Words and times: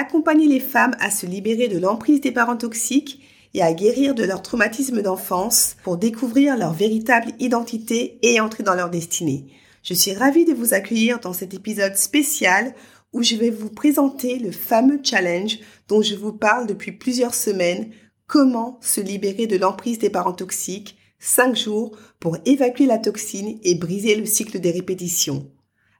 Accompagner 0.00 0.46
les 0.46 0.60
femmes 0.60 0.94
à 1.00 1.10
se 1.10 1.26
libérer 1.26 1.66
de 1.66 1.76
l'emprise 1.76 2.20
des 2.20 2.30
parents 2.30 2.56
toxiques 2.56 3.20
et 3.52 3.62
à 3.62 3.72
guérir 3.72 4.14
de 4.14 4.22
leur 4.22 4.42
traumatisme 4.42 5.02
d'enfance 5.02 5.74
pour 5.82 5.96
découvrir 5.96 6.56
leur 6.56 6.72
véritable 6.72 7.32
identité 7.40 8.20
et 8.22 8.38
entrer 8.38 8.62
dans 8.62 8.76
leur 8.76 8.90
destinée. 8.90 9.46
Je 9.82 9.94
suis 9.94 10.14
ravie 10.14 10.44
de 10.44 10.54
vous 10.54 10.72
accueillir 10.72 11.18
dans 11.18 11.32
cet 11.32 11.52
épisode 11.52 11.96
spécial 11.96 12.76
où 13.12 13.24
je 13.24 13.34
vais 13.34 13.50
vous 13.50 13.70
présenter 13.70 14.38
le 14.38 14.52
fameux 14.52 15.00
challenge 15.02 15.58
dont 15.88 16.00
je 16.00 16.14
vous 16.14 16.32
parle 16.32 16.68
depuis 16.68 16.92
plusieurs 16.92 17.34
semaines, 17.34 17.90
comment 18.28 18.78
se 18.80 19.00
libérer 19.00 19.48
de 19.48 19.56
l'emprise 19.56 19.98
des 19.98 20.10
parents 20.10 20.32
toxiques, 20.32 20.96
5 21.18 21.56
jours 21.56 21.98
pour 22.20 22.36
évacuer 22.46 22.86
la 22.86 22.98
toxine 22.98 23.58
et 23.64 23.74
briser 23.74 24.14
le 24.14 24.26
cycle 24.26 24.60
des 24.60 24.70
répétitions. 24.70 25.50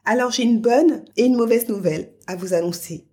Alors 0.05 0.31
j'ai 0.31 0.45
une 0.45 0.61
bonne 0.61 1.05
et 1.17 1.25
une 1.25 1.35
mauvaise 1.35 1.69
nouvelle 1.69 2.13
à 2.29 2.37
vous 2.37 2.55
annoncer. 2.55 3.08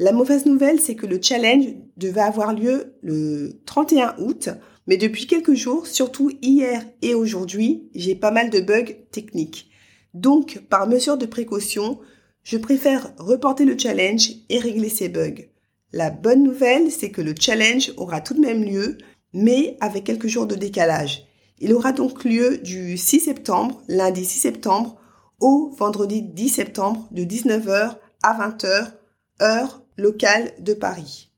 La 0.00 0.12
mauvaise 0.12 0.46
nouvelle, 0.46 0.80
c'est 0.80 0.94
que 0.94 1.04
le 1.04 1.20
challenge 1.20 1.74
devait 1.98 2.22
avoir 2.22 2.54
lieu 2.54 2.94
le 3.02 3.60
31 3.66 4.14
août, 4.18 4.48
mais 4.86 4.96
depuis 4.96 5.26
quelques 5.26 5.52
jours, 5.52 5.86
surtout 5.86 6.30
hier 6.40 6.82
et 7.02 7.12
aujourd'hui, 7.12 7.90
j'ai 7.94 8.14
pas 8.14 8.30
mal 8.30 8.48
de 8.48 8.60
bugs 8.60 8.94
techniques. 9.12 9.70
Donc, 10.14 10.62
par 10.70 10.88
mesure 10.88 11.18
de 11.18 11.26
précaution, 11.26 11.98
je 12.44 12.56
préfère 12.56 13.12
reporter 13.18 13.66
le 13.66 13.76
challenge 13.76 14.30
et 14.48 14.58
régler 14.58 14.88
ces 14.88 15.10
bugs. 15.10 15.44
La 15.92 16.08
bonne 16.08 16.44
nouvelle, 16.44 16.90
c'est 16.90 17.10
que 17.10 17.20
le 17.20 17.34
challenge 17.38 17.92
aura 17.98 18.22
tout 18.22 18.32
de 18.32 18.40
même 18.40 18.64
lieu, 18.64 18.96
mais 19.34 19.76
avec 19.80 20.04
quelques 20.04 20.28
jours 20.28 20.46
de 20.46 20.54
décalage. 20.54 21.26
Il 21.58 21.74
aura 21.74 21.92
donc 21.92 22.24
lieu 22.24 22.56
du 22.56 22.96
6 22.96 23.20
septembre, 23.20 23.82
lundi 23.86 24.24
6 24.24 24.38
septembre, 24.38 24.96
au 25.40 25.74
vendredi 25.76 26.22
10 26.22 26.48
septembre 26.48 27.06
de 27.10 27.22
19h 27.22 27.96
à 28.22 28.48
20h, 28.48 28.92
heure 29.42 29.79
local 30.00 30.52
de 30.58 30.74
Paris. 30.74 31.30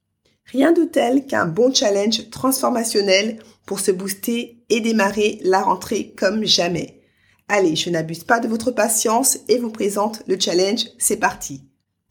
Rien 0.46 0.72
de 0.72 0.84
tel 0.84 1.26
qu'un 1.26 1.46
bon 1.46 1.72
challenge 1.72 2.30
transformationnel 2.30 3.38
pour 3.66 3.80
se 3.80 3.90
booster 3.90 4.64
et 4.68 4.80
démarrer 4.80 5.38
la 5.42 5.62
rentrée 5.62 6.14
comme 6.16 6.44
jamais. 6.44 7.00
Allez, 7.48 7.76
je 7.76 7.90
n'abuse 7.90 8.24
pas 8.24 8.40
de 8.40 8.48
votre 8.48 8.70
patience 8.70 9.38
et 9.48 9.58
vous 9.58 9.70
présente 9.70 10.22
le 10.26 10.38
challenge, 10.38 10.86
c'est 10.98 11.16
parti. 11.16 11.64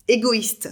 Égoïste, 0.08 0.70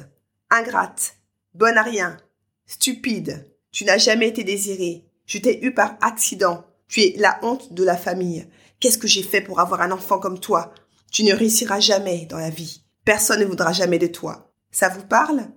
ingrate, 0.50 1.16
bonne 1.53 1.77
à 1.77 1.83
rien, 1.83 2.17
stupide, 2.66 3.45
tu 3.72 3.85
n'as 3.85 3.97
jamais 3.97 4.27
été 4.27 4.44
désiré, 4.44 5.05
je 5.25 5.38
t'ai 5.38 5.63
eu 5.63 5.73
par 5.73 5.97
accident, 6.02 6.66
tu 6.88 7.02
es 7.02 7.16
la 7.17 7.39
honte 7.44 7.73
de 7.73 7.83
la 7.83 7.97
famille. 7.97 8.47
Qu'est-ce 8.80 8.97
que 8.97 9.07
j'ai 9.07 9.23
fait 9.23 9.41
pour 9.41 9.59
avoir 9.59 9.81
un 9.81 9.91
enfant 9.91 10.19
comme 10.19 10.39
toi? 10.39 10.73
Tu 11.11 11.23
ne 11.23 11.33
réussiras 11.33 11.80
jamais 11.80 12.25
dans 12.25 12.38
la 12.38 12.50
vie. 12.50 12.83
Personne 13.05 13.39
ne 13.41 13.45
voudra 13.45 13.73
jamais 13.73 14.00
de 14.00 14.07
toi. 14.07 14.52
Ça 14.72 14.89
vous 14.89 15.03
parle? 15.03 15.47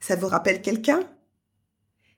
Ça 0.00 0.16
vous 0.16 0.28
rappelle 0.28 0.62
quelqu'un? 0.62 1.00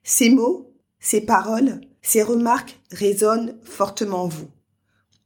Ces 0.03 0.29
mots, 0.29 0.73
ces 0.99 1.21
paroles, 1.21 1.81
ces 2.01 2.23
remarques 2.23 2.79
résonnent 2.91 3.57
fortement 3.63 4.23
en 4.23 4.27
vous. 4.27 4.49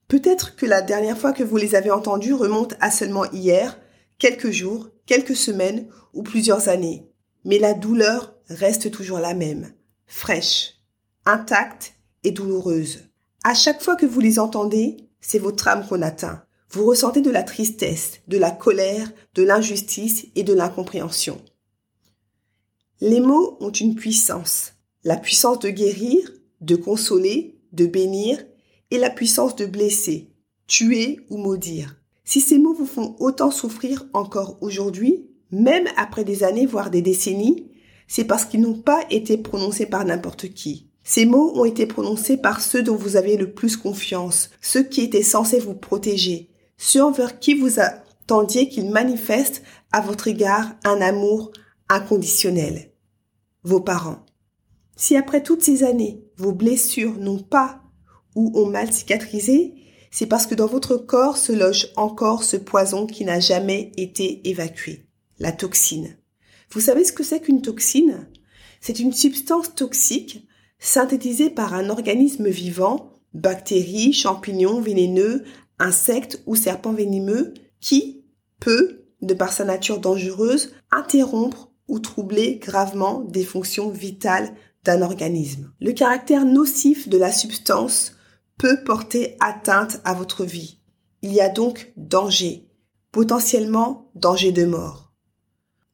Peut-être 0.07 0.55
que 0.55 0.65
la 0.65 0.81
dernière 0.81 1.17
fois 1.17 1.33
que 1.33 1.43
vous 1.43 1.57
les 1.57 1.75
avez 1.75 1.91
entendus 1.91 2.33
remonte 2.33 2.75
à 2.79 2.91
seulement 2.91 3.29
hier, 3.31 3.79
quelques 4.19 4.51
jours, 4.51 4.89
quelques 5.05 5.35
semaines 5.35 5.87
ou 6.13 6.23
plusieurs 6.23 6.69
années. 6.69 7.09
Mais 7.45 7.59
la 7.59 7.73
douleur 7.73 8.35
reste 8.47 8.91
toujours 8.91 9.19
la 9.19 9.33
même, 9.33 9.73
fraîche, 10.05 10.75
intacte 11.25 11.93
et 12.23 12.31
douloureuse. 12.31 13.01
À 13.43 13.53
chaque 13.53 13.81
fois 13.81 13.95
que 13.95 14.05
vous 14.05 14.19
les 14.19 14.39
entendez, 14.39 14.97
c'est 15.19 15.39
votre 15.39 15.67
âme 15.67 15.85
qu'on 15.87 16.01
atteint. 16.01 16.43
Vous 16.69 16.85
ressentez 16.85 17.21
de 17.21 17.31
la 17.31 17.43
tristesse, 17.43 18.21
de 18.27 18.37
la 18.37 18.51
colère, 18.51 19.11
de 19.35 19.43
l'injustice 19.43 20.25
et 20.35 20.43
de 20.43 20.53
l'incompréhension. 20.53 21.41
Les 23.01 23.19
mots 23.19 23.57
ont 23.59 23.71
une 23.71 23.95
puissance. 23.95 24.73
La 25.03 25.17
puissance 25.17 25.59
de 25.59 25.69
guérir, 25.69 26.31
de 26.61 26.75
consoler, 26.75 27.59
de 27.71 27.85
bénir 27.85 28.43
et 28.91 28.97
la 28.97 29.09
puissance 29.09 29.55
de 29.55 29.65
blesser, 29.65 30.29
tuer 30.67 31.19
ou 31.29 31.37
maudire. 31.37 31.95
Si 32.23 32.39
ces 32.39 32.59
mots 32.59 32.73
vous 32.73 32.85
font 32.85 33.15
autant 33.19 33.51
souffrir 33.51 34.05
encore 34.13 34.57
aujourd'hui, 34.61 35.27
même 35.51 35.87
après 35.97 36.23
des 36.23 36.43
années, 36.43 36.65
voire 36.65 36.89
des 36.89 37.01
décennies, 37.01 37.71
c'est 38.07 38.25
parce 38.25 38.45
qu'ils 38.45 38.61
n'ont 38.61 38.79
pas 38.79 39.03
été 39.09 39.37
prononcés 39.37 39.85
par 39.85 40.05
n'importe 40.05 40.49
qui. 40.53 40.87
Ces 41.03 41.25
mots 41.25 41.51
ont 41.55 41.65
été 41.65 41.85
prononcés 41.85 42.37
par 42.37 42.61
ceux 42.61 42.81
dont 42.81 42.95
vous 42.95 43.17
avez 43.17 43.35
le 43.35 43.51
plus 43.51 43.75
confiance, 43.75 44.51
ceux 44.61 44.83
qui 44.83 45.01
étaient 45.01 45.23
censés 45.23 45.59
vous 45.59 45.73
protéger, 45.73 46.49
ceux 46.77 47.03
envers 47.03 47.39
qui 47.39 47.55
vous 47.55 47.79
attendiez 47.79 48.69
qu'ils 48.69 48.89
manifestent 48.89 49.63
à 49.91 49.99
votre 49.99 50.27
égard 50.27 50.71
un 50.85 51.01
amour 51.01 51.51
inconditionnel 51.89 52.91
vos 53.63 53.81
parents. 53.81 54.25
Si 54.95 55.15
après 55.15 55.41
toutes 55.41 55.63
ces 55.63 55.83
années, 55.83 56.23
vos 56.37 56.51
blessures 56.51 57.17
n'ont 57.17 57.39
pas 57.39 57.81
ou 58.35 58.51
ont 58.59 58.69
mal 58.69 58.91
cicatrisé, 58.91 59.75
c'est 60.11 60.27
parce 60.27 60.45
que 60.45 60.55
dans 60.55 60.67
votre 60.67 60.97
corps 60.97 61.37
se 61.37 61.51
loge 61.51 61.89
encore 61.95 62.43
ce 62.43 62.57
poison 62.57 63.07
qui 63.07 63.25
n'a 63.25 63.39
jamais 63.39 63.91
été 63.97 64.47
évacué, 64.47 65.07
la 65.39 65.51
toxine. 65.51 66.17
Vous 66.71 66.81
savez 66.81 67.03
ce 67.03 67.11
que 67.11 67.23
c'est 67.23 67.39
qu'une 67.39 67.61
toxine? 67.61 68.27
C'est 68.79 68.99
une 68.99 69.13
substance 69.13 69.73
toxique 69.73 70.47
synthétisée 70.77 71.49
par 71.49 71.73
un 71.73 71.89
organisme 71.89 72.49
vivant, 72.49 73.13
bactéries, 73.33 74.13
champignons 74.13 74.81
vénéneux, 74.81 75.43
insectes 75.79 76.43
ou 76.45 76.55
serpents 76.55 76.93
venimeux, 76.93 77.53
qui 77.79 78.23
peut, 78.59 79.05
de 79.21 79.33
par 79.33 79.51
sa 79.51 79.65
nature 79.65 79.99
dangereuse, 79.99 80.73
interrompre 80.91 81.72
ou 81.87 81.99
troubler 81.99 82.57
gravement 82.57 83.21
des 83.21 83.43
fonctions 83.43 83.89
vitales 83.89 84.53
d'un 84.83 85.01
organisme. 85.01 85.71
Le 85.79 85.91
caractère 85.91 86.45
nocif 86.45 87.07
de 87.09 87.17
la 87.17 87.31
substance 87.31 88.15
peut 88.57 88.83
porter 88.83 89.35
atteinte 89.39 90.01
à 90.03 90.13
votre 90.13 90.45
vie. 90.45 90.79
Il 91.21 91.33
y 91.33 91.41
a 91.41 91.49
donc 91.49 91.91
danger, 91.97 92.67
potentiellement 93.11 94.11
danger 94.15 94.51
de 94.51 94.65
mort. 94.65 95.13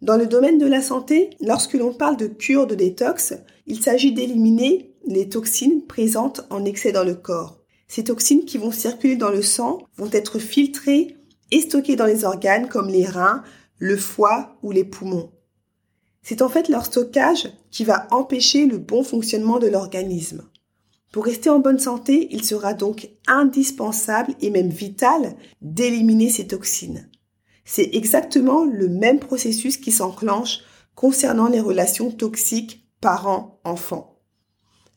Dans 0.02 0.18
le 0.18 0.28
domaine 0.28 0.58
de 0.58 0.66
la 0.66 0.82
santé, 0.82 1.32
lorsque 1.42 1.74
l'on 1.74 1.94
parle 1.94 2.18
de 2.18 2.28
cure 2.28 2.68
de 2.68 2.76
détox, 2.76 3.34
il 3.68 3.82
s'agit 3.82 4.14
d'éliminer 4.14 4.96
les 5.06 5.28
toxines 5.28 5.86
présentes 5.86 6.42
en 6.50 6.64
excès 6.66 6.92
dans 6.92 7.04
le 7.04 7.16
corps. 7.16 7.60
Ces 7.88 8.06
toxines 8.06 8.46
qui 8.46 8.58
vont 8.58 8.72
circuler 8.72 9.16
dans 9.16 9.32
le 9.32 9.42
sang 9.42 9.80
vont 9.98 10.10
être 10.12 10.40
filtrées 10.40 11.18
et 11.52 11.62
stockées 11.62 11.96
dans 11.96 12.06
les 12.06 12.24
organes 12.24 12.70
comme 12.70 12.88
les 12.88 13.06
reins, 13.06 13.44
le 13.78 13.98
foie 13.98 14.58
ou 14.62 14.72
les 14.72 14.84
poumons. 14.84 15.32
C'est 16.22 16.42
en 16.42 16.50
fait 16.50 16.70
leur 16.70 16.86
stockage 16.86 17.50
qui 17.72 17.84
va 17.84 18.08
empêcher 18.12 18.66
le 18.66 18.78
bon 18.78 19.04
fonctionnement 19.04 19.60
de 19.60 19.68
l'organisme. 19.68 20.44
Pour 21.12 21.26
rester 21.26 21.50
en 21.50 21.60
bonne 21.60 21.80
santé, 21.80 22.28
il 22.32 22.44
sera 22.44 22.74
donc 22.74 23.10
indispensable 23.28 24.36
et 24.42 24.52
même 24.52 24.70
vital 24.70 25.36
d'éliminer 25.62 26.30
ces 26.30 26.48
toxines. 26.48 27.10
C'est 27.66 27.90
exactement 27.94 28.64
le 28.64 28.90
même 28.90 29.20
processus 29.20 29.78
qui 29.78 29.92
s'enclenche 29.92 30.60
concernant 30.96 31.48
les 31.48 31.62
relations 31.62 32.12
toxiques 32.12 32.88
parents-enfants. 33.02 34.20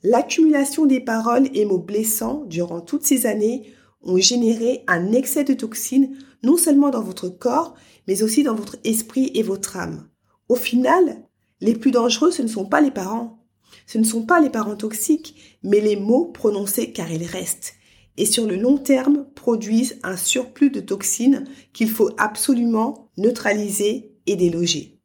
L'accumulation 0.02 0.84
des 0.84 1.00
paroles 1.00 1.48
et 1.54 1.64
mots 1.64 1.78
blessants 1.78 2.44
durant 2.46 2.80
toutes 2.80 3.04
ces 3.04 3.26
années 3.26 3.72
ont 4.02 4.16
généré 4.16 4.84
un 4.88 5.12
excès 5.12 5.44
de 5.44 5.54
toxines 5.54 6.16
non 6.42 6.56
seulement 6.56 6.90
dans 6.90 7.02
votre 7.02 7.28
corps, 7.28 7.74
mais 8.08 8.22
aussi 8.22 8.42
dans 8.42 8.54
votre 8.54 8.76
esprit 8.84 9.30
et 9.34 9.42
votre 9.42 9.76
âme. 9.76 10.08
Au 10.48 10.54
final, 10.54 11.24
les 11.60 11.74
plus 11.74 11.90
dangereux, 11.90 12.30
ce 12.30 12.42
ne 12.42 12.48
sont 12.48 12.66
pas 12.66 12.80
les 12.80 12.90
parents. 12.90 13.38
Ce 13.86 13.98
ne 13.98 14.04
sont 14.04 14.22
pas 14.22 14.40
les 14.40 14.50
parents 14.50 14.76
toxiques, 14.76 15.58
mais 15.62 15.80
les 15.80 15.96
mots 15.96 16.26
prononcés 16.26 16.92
car 16.92 17.10
ils 17.10 17.24
restent. 17.24 17.74
Et 18.16 18.26
sur 18.26 18.46
le 18.46 18.56
long 18.56 18.78
terme, 18.78 19.26
produisent 19.34 19.98
un 20.02 20.16
surplus 20.16 20.70
de 20.70 20.80
toxines 20.80 21.44
qu'il 21.72 21.88
faut 21.88 22.10
absolument 22.18 23.10
neutraliser 23.16 24.12
et 24.26 24.36
déloger. 24.36 24.98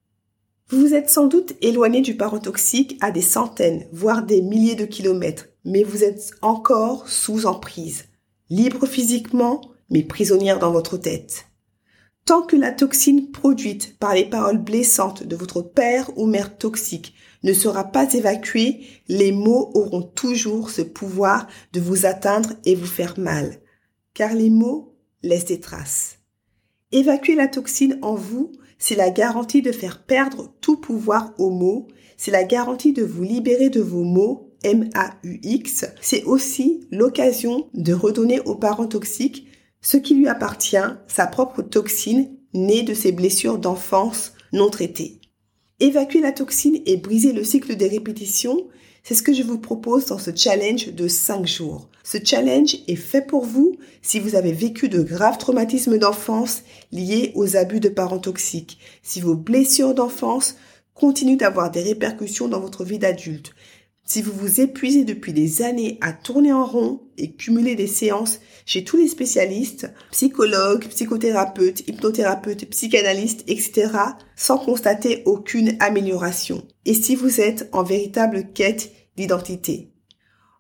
Vous 0.70 0.82
vous 0.82 0.94
êtes 0.94 1.10
sans 1.10 1.28
doute 1.28 1.54
éloigné 1.62 2.02
du 2.02 2.18
parent 2.18 2.40
toxique 2.40 2.98
à 3.00 3.12
des 3.12 3.22
centaines, 3.22 3.88
voire 3.94 4.24
des 4.24 4.42
milliers 4.42 4.76
de 4.76 4.86
kilomètres, 4.86 5.48
mais 5.64 5.84
vous 5.84 6.04
êtes 6.04 6.32
encore 6.42 7.08
sous 7.08 7.46
emprise, 7.46 8.06
libre 8.50 8.86
physiquement, 8.86 9.62
mais 9.90 10.04
prisonnière 10.04 10.60
dans 10.60 10.72
votre 10.72 10.98
tête. 10.98 11.46
Tant 12.28 12.42
que 12.42 12.58
la 12.58 12.74
toxine 12.74 13.32
produite 13.32 13.98
par 14.00 14.14
les 14.14 14.26
paroles 14.26 14.62
blessantes 14.62 15.24
de 15.24 15.38
votre 15.38 15.62
père 15.62 16.12
ou 16.18 16.26
mère 16.26 16.58
toxique 16.58 17.14
ne 17.44 17.54
sera 17.54 17.86
pas 17.86 18.14
évacué, 18.14 18.82
les 19.08 19.32
mots 19.32 19.72
auront 19.76 20.02
toujours 20.02 20.70
ce 20.70 20.82
pouvoir 20.82 21.48
de 21.72 21.80
vous 21.80 22.06
atteindre 22.06 22.50
et 22.66 22.76
vous 22.76 22.86
faire 22.86 23.18
mal. 23.18 23.62
Car 24.14 24.34
les 24.34 24.50
mots 24.50 24.94
laissent 25.24 25.46
des 25.46 25.62
traces. 25.62 26.18
Évacuer 26.92 27.34
la 27.34 27.48
toxine 27.48 27.98
en 28.02 28.16
vous, 28.16 28.52
c'est 28.78 28.96
la 28.96 29.10
garantie 29.10 29.62
de 29.62 29.72
faire 29.72 30.04
perdre 30.04 30.54
tout 30.60 30.76
pouvoir 30.76 31.34
aux 31.38 31.50
mots, 31.50 31.88
c'est 32.18 32.32
la 32.32 32.44
garantie 32.44 32.92
de 32.92 33.06
vous 33.06 33.24
libérer 33.24 33.70
de 33.70 33.80
vos 33.80 34.04
mots, 34.04 34.54
M-A-U-X, 34.66 35.86
c'est 36.02 36.26
aussi 36.26 36.90
l'occasion 36.92 37.70
de 37.74 37.94
redonner 37.94 38.42
aux 38.42 38.56
parents 38.56 38.88
toxiques 38.88 39.48
ce 39.82 39.98
qui 39.98 40.16
lui 40.16 40.28
appartient, 40.28 40.78
sa 41.08 41.28
propre 41.28 41.62
toxine 41.62 42.30
née 42.54 42.84
de 42.84 42.94
ses 42.94 43.12
blessures 43.12 43.58
d'enfance 43.58 44.34
non 44.54 44.70
traitées. 44.70 45.20
Évacuer 45.80 46.22
la 46.22 46.32
toxine 46.32 46.82
et 46.86 46.98
briser 46.98 47.34
le 47.34 47.44
cycle 47.44 47.76
des 47.76 47.88
répétitions, 47.88 48.68
c'est 49.04 49.16
ce 49.16 49.24
que 49.24 49.34
je 49.34 49.44
vous 49.44 49.60
propose 49.60 50.08
dans 50.08 50.18
ce 50.18 50.36
challenge 50.36 50.94
de 50.94 51.08
5 51.08 51.46
jours. 51.46 51.88
Ce 52.04 52.18
challenge 52.24 52.78
est 52.88 52.96
fait 52.96 53.22
pour 53.22 53.46
vous 53.46 53.78
si 54.02 54.20
vous 54.20 54.36
avez 54.36 54.52
vécu 54.52 54.90
de 54.90 55.02
graves 55.02 55.38
traumatismes 55.38 55.98
d'enfance 55.98 56.64
liés 56.92 57.32
aux 57.36 57.56
abus 57.56 57.80
de 57.80 57.90
parents 57.90 58.20
toxiques, 58.20 58.80
si 59.04 59.22
vos 59.22 59.36
blessures 59.36 59.94
d'enfance 59.94 60.56
continuent 60.94 61.38
d'avoir 61.38 61.70
des 61.70 61.84
répercussions 61.84 62.48
dans 62.48 62.60
votre 62.60 62.84
vie 62.84 63.00
d'adulte, 63.00 63.54
si 64.08 64.22
vous 64.22 64.32
vous 64.32 64.62
épuisez 64.62 65.04
depuis 65.04 65.34
des 65.34 65.62
années 65.62 65.98
à 66.02 66.14
tourner 66.14 66.54
en 66.54 66.66
rond 66.66 67.02
et 67.18 67.34
cumuler 67.34 67.76
des 67.76 67.88
séances 67.88 68.40
chez 68.66 68.86
tous 68.86 68.96
les 68.96 69.10
spécialistes, 69.10 69.92
psychologues, 70.12 70.88
psychothérapeutes, 70.88 71.88
hypnothérapeutes, 71.88 72.70
psychanalystes, 72.70 73.44
etc., 73.48 73.90
sans 74.36 74.58
constater 74.58 75.24
aucune 75.26 75.76
amélioration, 75.82 76.64
et 76.86 76.94
si 76.94 77.16
vous 77.16 77.42
êtes 77.42 77.70
en 77.74 77.84
véritable 77.84 78.52
quête 78.54 78.92
d'identité. 79.18 79.92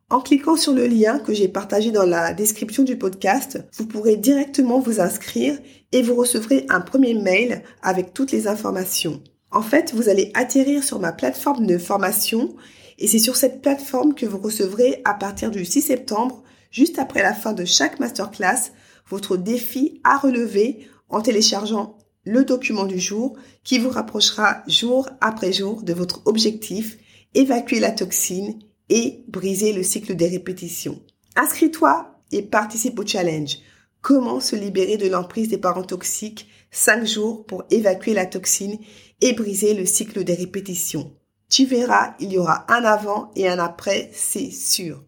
En 0.10 0.20
cliquant 0.20 0.56
sur 0.56 0.74
le 0.74 0.88
lien 0.88 1.20
que 1.20 1.34
j'ai 1.34 1.48
partagé 1.48 1.92
dans 1.92 2.06
la 2.06 2.34
description 2.34 2.84
du 2.84 2.98
podcast, 2.98 3.60
vous 3.78 3.86
pourrez 3.86 4.18
directement 4.18 4.80
vous 4.80 5.00
inscrire 5.00 5.58
et 5.94 6.02
vous 6.02 6.16
recevrez 6.16 6.66
un 6.70 6.82
premier 6.82 7.14
mail 7.14 7.64
avec 7.82 8.14
toutes 8.14 8.32
les 8.32 8.48
informations. 8.48 9.22
En 9.52 9.62
fait, 9.62 9.94
vous 9.94 10.10
allez 10.10 10.32
atterrir 10.34 10.84
sur 10.84 11.00
ma 11.00 11.14
plateforme 11.14 11.66
de 11.66 11.78
formation 11.78 12.56
et 12.98 13.08
c'est 13.08 13.20
sur 13.20 13.36
cette 13.36 13.62
plateforme 13.62 14.14
que 14.14 14.26
vous 14.26 14.40
recevrez 14.40 15.02
à 15.06 15.14
partir 15.14 15.52
du 15.52 15.66
6 15.66 15.82
septembre, 15.82 16.44
juste 16.72 17.00
après 17.00 17.22
la 17.22 17.34
fin 17.34 17.54
de 17.54 17.66
chaque 17.66 18.00
masterclass, 18.00 18.72
votre 19.10 19.38
défi 19.38 20.02
à 20.04 20.18
relever 20.18 20.88
en 21.10 21.22
téléchargeant 21.22 21.98
le 22.26 22.44
document 22.44 22.86
du 22.86 23.00
jour 23.00 23.38
qui 23.64 23.80
vous 23.80 23.90
rapprochera 23.90 24.64
jour 24.68 25.10
après 25.22 25.54
jour 25.54 25.84
de 25.84 25.94
votre 25.94 26.22
objectif, 26.26 26.98
évacuer 27.34 27.80
la 27.80 27.92
toxine 27.92 28.60
et 28.90 29.24
briser 29.28 29.74
le 29.74 29.84
cycle 29.84 30.16
des 30.16 30.28
répétitions. 30.28 31.02
Inscris-toi 31.36 32.20
et 32.32 32.42
participe 32.42 33.00
au 33.00 33.06
challenge. 33.06 33.60
Comment 34.02 34.40
se 34.40 34.56
libérer 34.56 34.98
de 34.98 35.08
l'emprise 35.08 35.50
des 35.50 35.58
parents 35.58 35.84
toxiques 35.84 36.48
5 36.72 37.06
jours 37.06 37.46
pour 37.46 37.64
évacuer 37.70 38.14
la 38.14 38.26
toxine 38.26 38.78
et 39.22 39.34
briser 39.34 39.74
le 39.74 39.86
cycle 39.86 40.24
des 40.24 40.36
répétitions? 40.36 41.14
Tu 41.50 41.66
verras, 41.66 42.14
il 42.20 42.34
y 42.34 42.38
aura 42.38 42.66
un 42.68 42.84
avant 42.84 43.32
et 43.36 43.48
un 43.48 43.58
après, 43.60 44.10
c'est 44.14 44.52
sûr. 44.52 45.02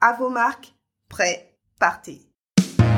À 0.00 0.14
vos 0.14 0.30
marques, 0.30 0.72
prêts, 1.08 1.54
partez. 1.78 2.22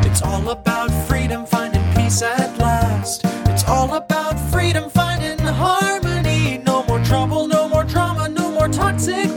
It's 0.04 0.22
all 0.22 0.48
about 0.48 0.92
freedom, 1.08 1.44
finding 1.44 1.82
peace 1.96 2.22
at 2.22 2.56
last. 2.58 3.24
It's 3.48 3.64
all 3.68 3.92
about 3.94 4.38
freedom, 4.52 4.88
finding 4.90 5.38
harmony. 5.40 6.58
No 6.64 6.84
more 6.86 7.00
trouble, 7.04 7.48
no 7.48 7.68
more 7.68 7.84
drama, 7.84 8.28
no 8.28 8.52
more 8.52 8.68
toxic 8.68 9.33